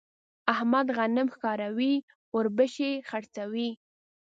[0.53, 2.03] احمد غنم ښکاروي ـ
[2.33, 3.69] اوربشې خرڅوي.